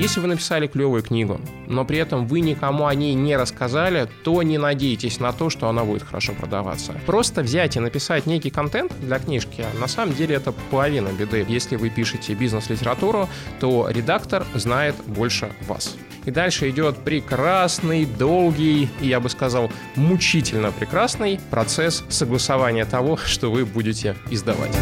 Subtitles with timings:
[0.00, 4.42] Если вы написали клевую книгу, но при этом вы никому о ней не рассказали, то
[4.42, 6.94] не надейтесь на то, что она будет хорошо продаваться.
[7.04, 11.44] Просто взять и написать некий контент для книжки, на самом деле это половина беды.
[11.46, 13.28] Если вы пишете бизнес-литературу,
[13.60, 15.94] то редактор знает больше вас.
[16.24, 23.50] И дальше идет прекрасный, долгий и, я бы сказал, мучительно прекрасный процесс согласования того, что
[23.50, 24.74] вы будете издавать.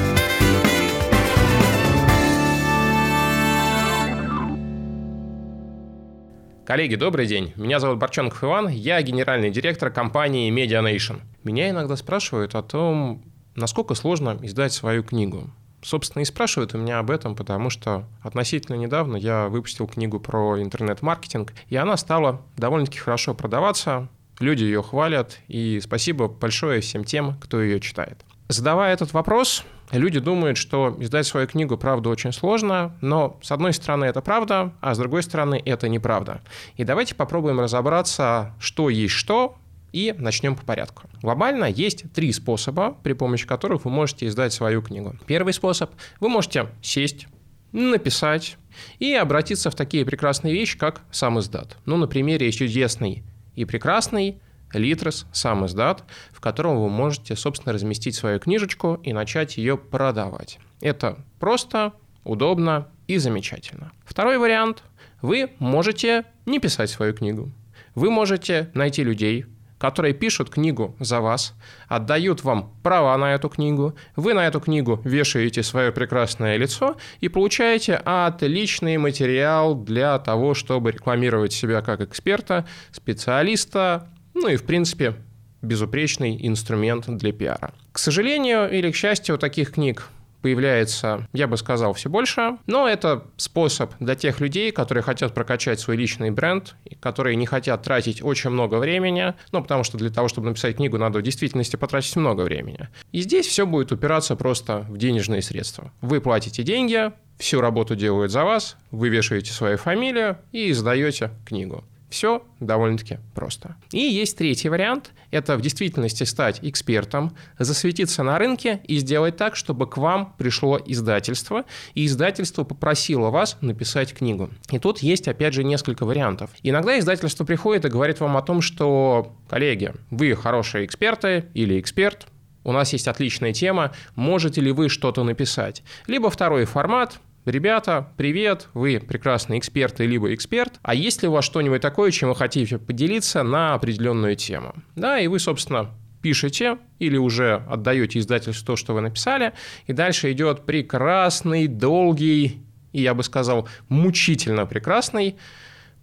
[6.69, 7.55] Коллеги, добрый день.
[7.57, 11.23] Меня зовут Борченков Иван, я генеральный директор компании Media Nation.
[11.43, 15.51] Меня иногда спрашивают о том, насколько сложно издать свою книгу.
[15.81, 20.61] Собственно, и спрашивают у меня об этом, потому что относительно недавно я выпустил книгу про
[20.61, 27.39] интернет-маркетинг, и она стала довольно-таки хорошо продаваться, люди ее хвалят, и спасибо большое всем тем,
[27.41, 28.27] кто ее читает.
[28.49, 29.63] Задавая этот вопрос,
[29.93, 34.73] люди думают, что издать свою книгу, правда, очень сложно, но с одной стороны это правда,
[34.81, 36.41] а с другой стороны это неправда.
[36.77, 39.57] И давайте попробуем разобраться, что есть что,
[39.93, 41.03] и начнем по порядку.
[41.21, 45.17] Глобально есть три способа, при помощи которых вы можете издать свою книгу.
[45.27, 45.91] Первый способ–
[46.21, 47.27] вы можете сесть,
[47.73, 48.57] написать
[48.99, 51.77] и обратиться в такие прекрасные вещи, как сам издат.
[51.85, 53.25] Ну, на примере чудесный
[53.55, 54.41] и прекрасный
[54.73, 60.59] Литрес, сам издат, в котором вы можете, собственно, разместить свою книжечку и начать ее продавать.
[60.81, 61.93] Это просто,
[62.25, 63.93] удобно и замечательно.
[64.05, 64.83] Второй вариант.
[65.23, 67.51] Вы можете не писать свою книгу.
[67.95, 69.47] Вы можете найти людей,
[69.79, 71.55] которые пишут книгу за вас,
[71.89, 77.29] отдают вам права на эту книгу, вы на эту книгу вешаете свое прекрасное лицо и
[77.29, 84.09] получаете отличный материал для того, чтобы рекламировать себя как эксперта, специалиста,
[84.41, 85.15] ну и, в принципе,
[85.63, 87.73] безупречный инструмент для пиара.
[87.93, 90.09] К сожалению или к счастью, таких книг
[90.43, 92.59] появляется, я бы сказал, все больше.
[92.67, 97.83] Но это способ для тех людей, которые хотят прокачать свой личный бренд, которые не хотят
[97.83, 101.77] тратить очень много времени, ну, потому что для того, чтобы написать книгу, надо в действительности
[101.77, 102.89] потратить много времени.
[103.13, 105.93] И здесь все будет упираться просто в денежные средства.
[106.01, 111.85] Вы платите деньги, всю работу делают за вас, вы вешаете свою фамилию и издаете книгу.
[112.09, 113.77] Все довольно-таки просто.
[113.93, 115.11] И есть третий вариант.
[115.31, 120.81] Это в действительности стать экспертом, засветиться на рынке и сделать так, чтобы к вам пришло
[120.85, 121.65] издательство,
[121.95, 124.49] и издательство попросило вас написать книгу.
[124.71, 126.51] И тут есть, опять же, несколько вариантов.
[126.63, 132.27] Иногда издательство приходит и говорит вам о том, что, коллеги, вы хорошие эксперты или эксперт,
[132.65, 135.83] у нас есть отличная тема, можете ли вы что-то написать?
[136.07, 141.47] Либо второй формат, Ребята, привет, вы прекрасные эксперты либо эксперт, а есть ли у вас
[141.47, 144.75] что-нибудь такое, чем вы хотите поделиться на определенную тему?
[144.97, 145.89] Да, и вы, собственно,
[146.21, 149.55] пишете или уже отдаете издательству то, что вы написали,
[149.87, 152.61] и дальше идет прекрасный, долгий
[152.93, 155.37] и, я бы сказал, мучительно прекрасный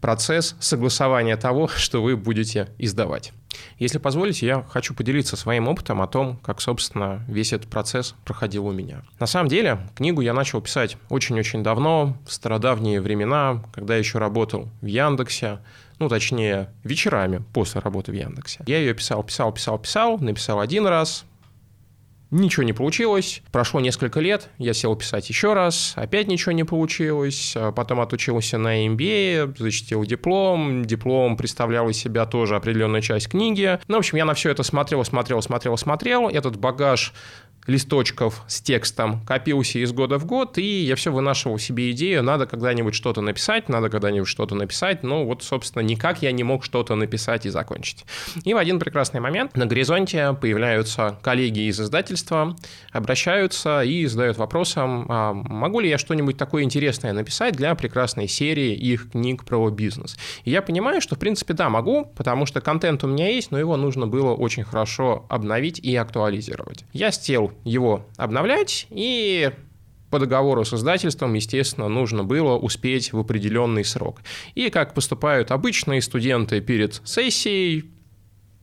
[0.01, 3.33] процесс согласования того, что вы будете издавать.
[3.79, 8.67] Если позволите, я хочу поделиться своим опытом о том, как, собственно, весь этот процесс проходил
[8.67, 9.03] у меня.
[9.19, 14.69] На самом деле, книгу я начал писать очень-очень давно, в стародавние времена, когда еще работал
[14.81, 15.59] в Яндексе,
[15.99, 18.59] ну, точнее, вечерами после работы в Яндексе.
[18.65, 21.25] Я ее писал, писал, писал, писал, написал один раз,
[22.35, 23.41] Ничего не получилось.
[23.53, 27.53] Прошло несколько лет, я сел писать еще раз, опять ничего не получилось.
[27.55, 30.83] А потом отучился на MBA, защитил диплом.
[30.83, 33.79] Диплом представлял из себя тоже определенную часть книги.
[33.87, 36.27] Ну, в общем, я на все это смотрел, смотрел, смотрел, смотрел.
[36.27, 37.13] Этот багаж
[37.67, 42.45] листочков с текстом копился из года в год, и я все вынашивал себе идею, надо
[42.45, 46.95] когда-нибудь что-то написать, надо когда-нибудь что-то написать, ну вот, собственно, никак я не мог что-то
[46.95, 48.05] написать и закончить.
[48.43, 52.24] И в один прекрасный момент на горизонте появляются коллеги из издательства,
[52.91, 58.73] обращаются и задают вопросом, а могу ли я что-нибудь такое интересное написать для прекрасной серии
[58.73, 60.17] их книг про бизнес.
[60.43, 63.59] И я понимаю, что, в принципе, да, могу, потому что контент у меня есть, но
[63.59, 66.85] его нужно было очень хорошо обновить и актуализировать.
[66.93, 69.51] Я сел его обновлять, и
[70.09, 74.21] по договору с издательством, естественно, нужно было успеть в определенный срок.
[74.53, 77.91] И как поступают обычные студенты перед сессией,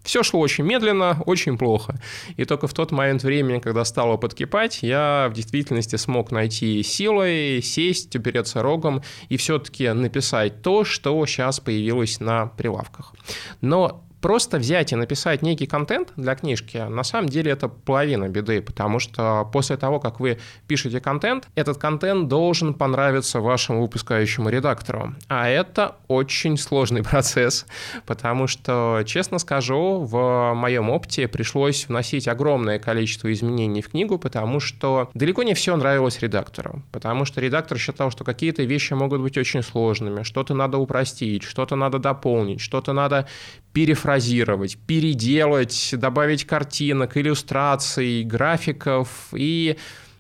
[0.03, 2.01] все шло очень медленно, очень плохо.
[2.37, 7.61] И только в тот момент времени, когда стало подкипать, я в действительности смог найти силы,
[7.63, 13.15] сесть, упереться рогом и все-таки написать то, что сейчас появилось на прилавках.
[13.61, 18.63] Но Просто взять и написать некий контент для книжки, на самом деле это половина беды,
[18.63, 20.39] потому что после того, как вы
[20.69, 25.17] пишете контент, этот контент должен понравиться вашему выпускающему редактору.
[25.27, 27.67] А это очень сложный процесс,
[28.07, 34.61] потому что, честно скажу, в моем опыте пришлось вносить огромное количество изменений в книгу, потому
[34.61, 39.37] что далеко не все нравилось редактору, потому что редактор считал, что какие-то вещи могут быть
[39.37, 43.27] очень сложными, что-то надо упростить, что-то надо дополнить, что-то надо
[43.73, 49.77] перефразировать, переделать, добавить картинок, иллюстраций, графиков и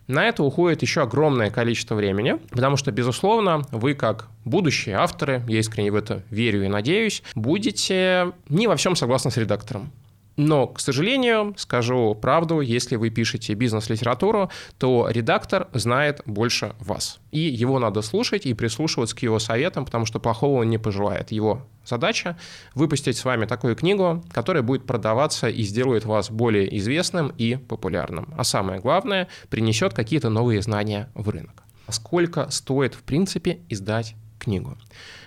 [0.09, 5.61] на это уходит еще огромное количество времени, потому что, безусловно, вы как будущие авторы, я
[5.61, 9.93] искренне в это верю и надеюсь, будете не во всем согласны с редактором.
[10.43, 17.21] Но, к сожалению, скажу правду, если вы пишете бизнес-литературу, то редактор знает больше вас.
[17.31, 21.31] И его надо слушать и прислушиваться к его советам, потому что плохого он не пожелает.
[21.31, 22.37] Его задача—
[22.75, 28.35] выпустить с вами такую книгу, которая будет продаваться и сделает вас более известным и популярным.
[28.37, 31.63] А самое главное, принесет какие-то новые знания в рынок.
[31.89, 34.77] Сколько стоит, в принципе, издать книгу?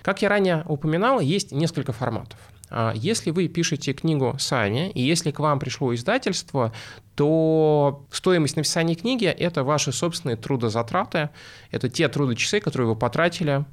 [0.02, 2.38] Как я ранее упоминал, есть несколько форматов.
[2.68, 6.72] А если вы пишете книгу сами, и если к вам пришло издательство,
[7.14, 11.30] то стоимость написания книги– это ваши собственные трудозатраты,
[11.70, 13.64] это те трудочасы, которые вы потратили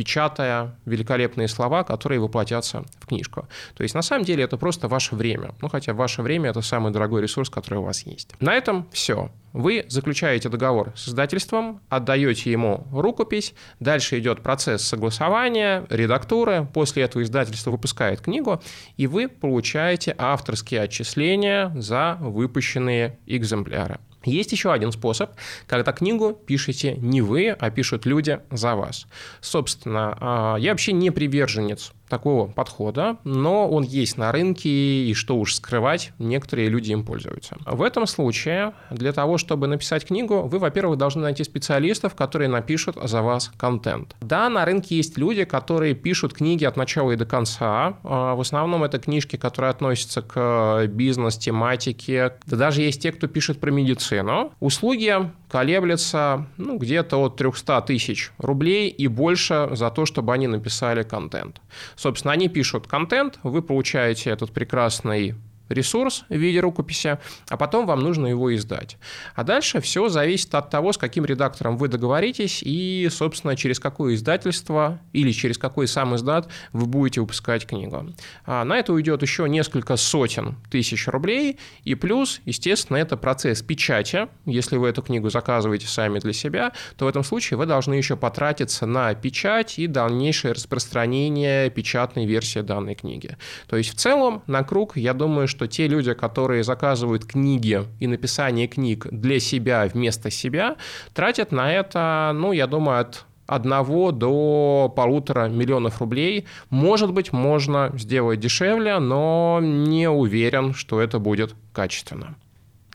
[0.00, 3.46] печатая великолепные слова, которые воплотятся в книжку.
[3.74, 5.54] То есть на самом деле это просто ваше время.
[5.60, 8.34] Ну, хотя ваше время– это самый дорогой ресурс, который у вас есть.
[8.40, 9.30] На этом все.
[9.52, 17.22] Вы заключаете договор с издательством, отдаете ему рукопись, дальше идет процесс согласования, редактуры, после этого
[17.22, 18.62] издательство выпускает книгу,
[18.96, 23.98] и вы получаете авторские отчисления за выпущенные экземпляры.
[24.24, 25.30] Есть еще один способ,
[25.66, 29.06] когда книгу пишете не вы, а пишут люди за вас.
[29.40, 35.36] Собственно, а, я вообще не приверженец такого подхода, но он есть на рынке, и что
[35.36, 37.56] уж скрывать, некоторые люди им пользуются.
[37.64, 42.96] В этом случае, для того, чтобы написать книгу, вы, во-первых, должны найти специалистов, которые напишут
[43.02, 44.16] за вас контент.
[44.20, 47.94] Да, на рынке есть люди, которые пишут книги от начала и до конца.
[48.02, 52.34] А, в основном это книжки, которые относятся к бизнес-тематике.
[52.46, 54.52] Да даже есть те, кто пишет про медицину.
[54.60, 61.02] Услуги колеблется ну, где-то от 300 тысяч рублей и больше за то, чтобы они написали
[61.02, 61.60] контент.
[62.00, 65.34] Собственно, они пишут контент, вы получаете этот прекрасный
[65.70, 67.18] ресурс в виде рукописи,
[67.48, 68.98] а потом вам нужно его издать.
[69.34, 74.14] А дальше все зависит от того, с каким редактором вы договоритесь и, собственно, через какое
[74.14, 78.12] издательство или через какой сам издат вы будете выпускать книгу.
[78.44, 84.28] А на это уйдет еще несколько сотен тысяч рублей, и плюс, естественно, это процесс печати.
[84.46, 88.16] Если вы эту книгу заказываете сами для себя, то в этом случае вы должны еще
[88.16, 93.36] потратиться на печать и дальнейшее распространение печатной версии данной книги.
[93.68, 97.84] То есть в целом на круг, я думаю, что что те люди, которые заказывают книги
[97.98, 100.76] и написание книг для себя вместо себя,
[101.12, 106.46] тратят на это, ну, я думаю, от одного до полутора миллионов рублей.
[106.70, 112.36] Может быть, можно сделать дешевле, но не уверен, что это будет качественно.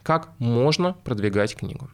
[0.02, 1.92] Как можно продвигать книгу?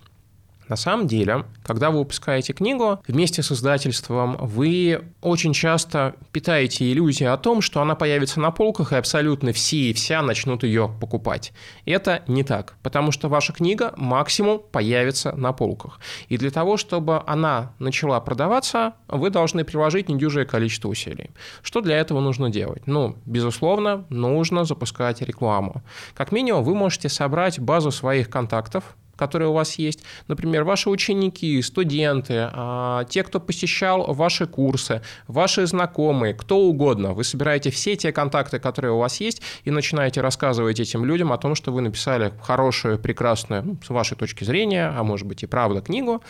[0.71, 7.33] На самом деле, когда вы выпускаете книгу, вместе с издательством вы очень часто питаете иллюзию
[7.33, 11.51] о том, что она появится на полках, и абсолютно все и вся начнут ее покупать.
[11.83, 15.99] Это не так, потому что ваша книга максимум появится на полках.
[16.29, 21.31] И для того, чтобы она начала продаваться, вы должны приложить недюжее количество усилий.
[21.63, 22.83] Что для этого нужно делать?
[22.87, 25.83] Ну, безусловно, нужно запускать рекламу.
[26.13, 30.03] Как минимум, вы можете собрать базу своих контактов, которые у вас есть.
[30.27, 37.13] Например, ваши ученики, студенты, а, те, кто посещал ваши курсы, ваши знакомые, кто угодно.
[37.13, 41.37] Вы собираете все те контакты, которые у вас есть, и начинаете рассказывать этим людям о
[41.37, 45.47] том, что вы написали хорошую, прекрасную, ну, с вашей точки зрения, а может быть и
[45.47, 46.21] правда, книгу,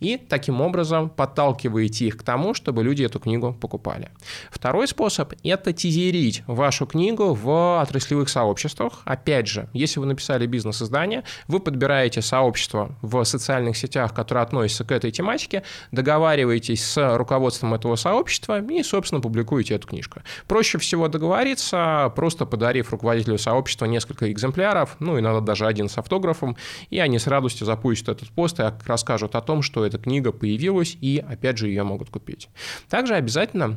[0.00, 4.10] и таким образом подталкиваете их к тому, чтобы люди эту книгу покупали.
[4.50, 9.02] Второй способ– это тизерить вашу книгу в отраслевых сообществах.
[9.04, 14.92] Опять же, если вы написали бизнес-издание, вы подбираете сообщество в социальных сетях, которые относятся к
[14.92, 15.62] этой тематике,
[15.92, 20.20] договариваетесь с руководством этого сообщества и, собственно, публикуете эту книжку.
[20.46, 26.56] Проще всего договориться, просто подарив руководителю сообщества несколько экземпляров, ну, иногда даже один с автографом,
[26.90, 30.96] и они с радостью запустят этот пост и расскажут о том, что эта книга появилась,
[31.00, 32.48] и опять же ее могут купить.
[32.88, 33.76] Также обязательно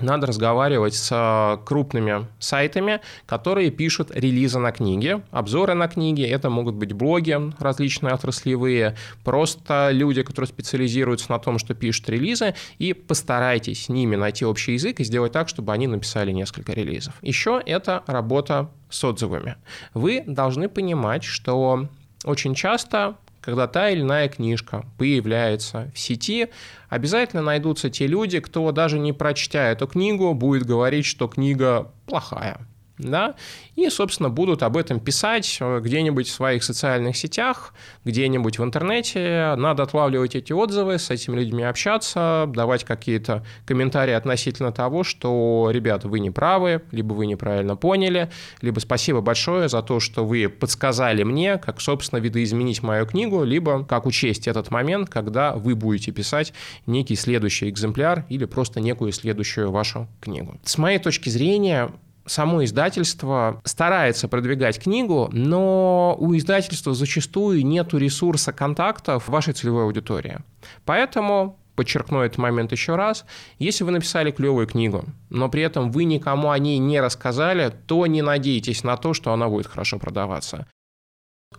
[0.00, 6.22] надо разговаривать с э, крупными сайтами, которые пишут релизы на книги, обзоры на книги.
[6.22, 12.54] Это могут быть блоги различные отраслевые, просто люди, которые специализируются на том, что пишут релизы,
[12.78, 17.14] и постарайтесь с ними найти общий язык и сделать так, чтобы они написали несколько релизов.
[17.20, 19.56] Еще это работа с отзывами.
[19.92, 21.88] Вы должны понимать, что
[22.24, 26.48] очень часто когда та или иная книжка появляется в сети,
[26.88, 32.66] обязательно найдутся те люди, кто даже не прочтя эту книгу, будет говорить, что книга плохая
[32.98, 33.34] да,
[33.74, 39.54] и, собственно, будут об этом писать э, где-нибудь в своих социальных сетях, где-нибудь в интернете.
[39.56, 46.08] Надо отлавливать эти отзывы, с этими людьми общаться, давать какие-то комментарии относительно того, что, ребята,
[46.08, 48.30] вы не правы, либо вы неправильно поняли,
[48.60, 53.84] либо спасибо большое за то, что вы подсказали мне, как, собственно, видоизменить мою книгу, либо
[53.84, 56.52] как учесть этот момент, когда вы будете писать
[56.86, 60.60] некий следующий экземпляр или просто некую следующую вашу книгу.
[60.64, 61.90] С моей точки зрения,
[62.26, 70.38] само издательство старается продвигать книгу, но у издательства зачастую нет ресурса контактов вашей целевой аудитории.
[70.84, 73.24] Поэтому подчеркну этот момент еще раз,
[73.58, 78.06] если вы написали клевую книгу, но при этом вы никому о ней не рассказали, то
[78.06, 80.66] не надейтесь на то, что она будет хорошо продаваться.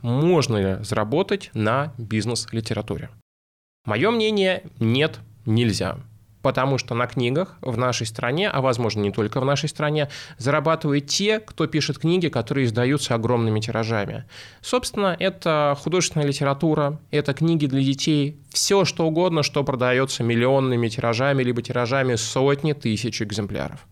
[0.02, 3.10] Можно ли заработать на бизнес-литературе?
[3.86, 5.98] Мое мнение– нет, нельзя
[6.44, 11.08] потому что на книгах в нашей стране, а возможно не только в нашей стране, зарабатывают
[11.08, 14.26] те, кто пишет книги, которые издаются огромными тиражами.
[14.62, 21.44] Собственно, это художественная литература, это книги для детей, все что угодно, что продается миллионными тиражами,
[21.44, 23.86] либо тиражами сотни тысяч экземпляров.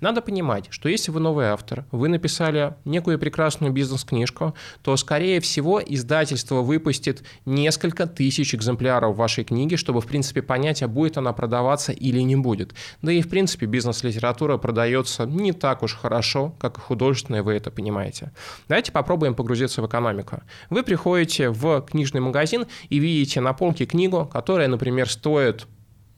[0.00, 5.80] Надо понимать, что если вы новый автор, вы написали некую прекрасную бизнес-книжку, то, скорее всего,
[5.80, 11.92] издательство выпустит несколько тысяч экземпляров вашей книги, чтобы, в принципе, понять, а будет она продаваться
[11.92, 12.74] или не будет.
[13.02, 17.70] Да и, в принципе, бизнес-литература продается не так уж хорошо, как и художественная, вы это
[17.70, 18.32] понимаете.
[18.68, 20.40] Давайте попробуем погрузиться в экономику.
[20.70, 25.66] Вы приходите в книжный магазин и видите на полке книгу, которая, например, стоит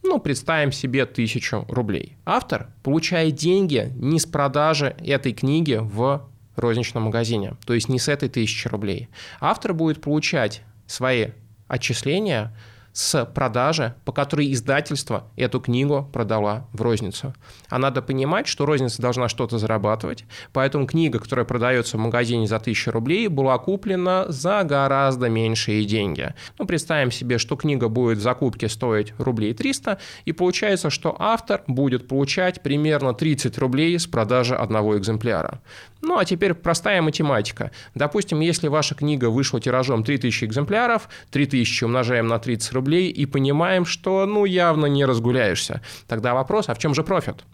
[0.02, 2.16] ну, представим себе тысячу рублей.
[2.24, 8.08] Автор получает деньги не с продажи этой книги в розничном магазине, то есть не с
[8.08, 9.08] этой тысячи рублей.
[9.40, 11.28] Автор будет получать свои
[11.68, 12.56] отчисления
[12.92, 17.34] с продажи, по которой издательство эту книгу продала в розницу.
[17.68, 22.56] А надо понимать, что розница должна что-то зарабатывать, поэтому книга, которая продается в магазине за
[22.56, 26.34] 1000 рублей, была куплена за гораздо меньшие деньги.
[26.58, 31.62] Ну, представим себе, что книга будет в закупке стоить рублей 300, и получается, что автор
[31.66, 35.60] будет получать примерно 30 рублей с продажи одного экземпляра.
[36.02, 37.70] Ну, а теперь простая математика.
[37.94, 43.84] Допустим, если ваша книга вышла тиражом 3000 экземпляров, 3000 умножаем на 30 рублей и понимаем,
[43.84, 45.80] что, ну, явно не разгуляешься.
[46.06, 47.44] Тогда вопрос, а в чем же профит?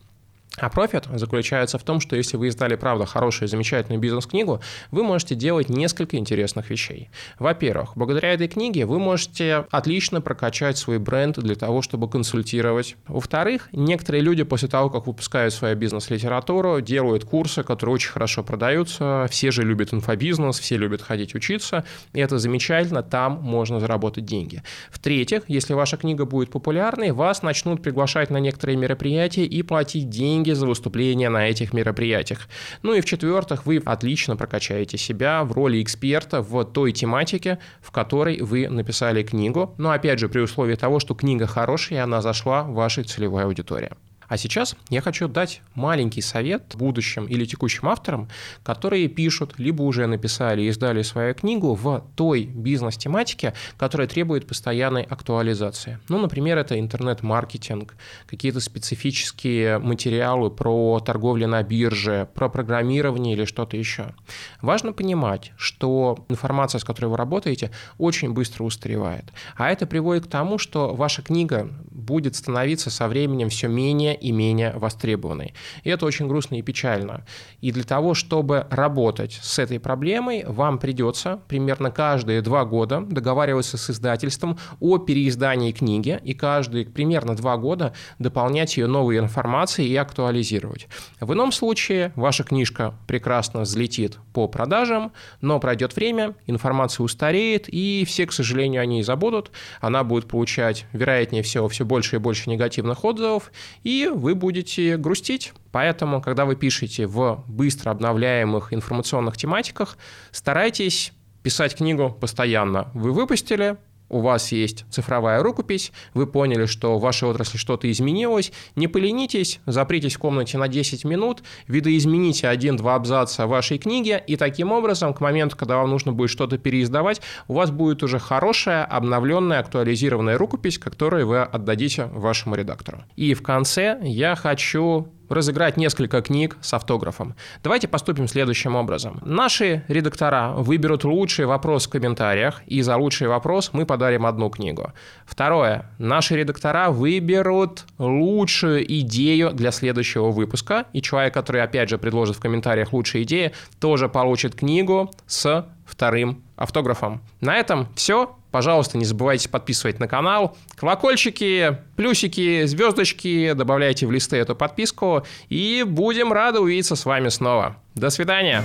[0.59, 4.61] А профит заключается в том, что если вы издали, правда, хорошую, замечательную бизнес-книгу,
[4.91, 7.11] вы можете делать несколько интересных вещей.
[7.39, 12.97] Во-первых, благодаря этой книге вы можете отлично прокачать свой бренд для того, чтобы консультировать.
[13.07, 19.27] Во-вторых, некоторые люди после того, как выпускают свою бизнес-литературу, делают курсы, которые очень хорошо продаются.
[19.31, 21.85] Все же любят инфобизнес, все любят ходить учиться,
[22.15, 24.63] и это замечательно, там можно заработать деньги.
[24.91, 30.46] В-третьих, если ваша книга будет популярной, вас начнут приглашать на некоторые мероприятия и платить деньги
[30.47, 32.49] деньги за выступления на этих мероприятиях.
[32.83, 38.41] Ну и в-четвертых, вы отлично прокачаете себя в роли эксперта в той тематике, в которой
[38.41, 39.75] вы написали книгу.
[39.79, 43.45] Но опять же, при условии того, что книга хорошая, и она зашла в вашей целевой
[43.45, 43.91] аудитории.
[44.29, 48.29] А сейчас я хочу дать маленький совет будущим или текущим авторам,
[48.63, 55.03] которые пишут, либо уже написали и издали свою книгу в той бизнес-тематике, которая требует постоянной
[55.03, 55.99] актуализации.
[56.09, 57.95] Ну, например, это интернет-маркетинг,
[58.27, 64.15] какие-то специфические материалы про торговлю на бирже, про программирование или что-то еще.
[64.61, 69.25] Важно понимать, что информация, с которой вы работаете, очень быстро устаревает.
[69.57, 71.71] А это приводит к тому, что ваша книга
[72.07, 75.55] будет становиться со временем все менее и менее востребованной.
[75.83, 77.27] И это очень грустно и печально.
[77.61, 83.77] И для того, чтобы работать с этой проблемой, вам придется примерно каждые два года договариваться
[83.77, 89.97] с издательством о переиздании книги и каждые примерно два года дополнять ее новой информацией и
[89.97, 90.89] актуализировать.
[91.21, 98.05] В ином случае ваша книжка прекрасно взлетит по продажам, но пройдет время, информация устареет, и
[98.07, 99.51] все, к сожалению, о ней забудут.
[99.81, 103.51] Она будет получать, вероятнее всего, все больше и больше негативных отзывов,
[103.83, 105.55] и вы будете грустить.
[105.73, 109.97] Поэтому, когда вы пишете в быстро обновляемых информационных тематиках,
[110.31, 111.13] старайтесь
[111.43, 112.91] писать книгу постоянно.
[112.93, 118.53] Вы выпустили, у вас есть цифровая рукопись, вы поняли, что в вашей отрасли что-то изменилось,
[118.75, 124.73] не поленитесь, запритесь в комнате на 10 минут, видоизмените один-два абзаца вашей книги, и таким
[124.73, 129.61] образом, к моменту, когда вам нужно будет что-то переиздавать, у вас будет уже хорошая, обновленная,
[129.61, 133.03] актуализированная рукопись, которую вы отдадите вашему редактору.
[133.17, 137.35] И в конце я хочу разыграть несколько книг с автографом.
[137.63, 139.21] Давайте поступим следующим образом.
[139.25, 144.93] Наши редактора выберут лучший вопрос в комментариях, и за лучший вопрос мы подарим одну книгу.
[145.25, 145.91] Второе.
[145.99, 152.41] Наши редактора выберут лучшую идею для следующего выпуска, и человек, который опять же предложит в
[152.41, 157.21] комментариях лучшие идеи, тоже получит книгу с вторым автографом.
[157.41, 158.35] На этом все.
[158.57, 160.57] Пожалуйста, не забывайте подписывать на канал.
[160.77, 165.27] Колокольчики, плюсики, звездочки добавляйте в листы эту подписку.
[165.51, 167.77] И будем рады увидеться с вами снова.
[167.95, 168.65] До свидания.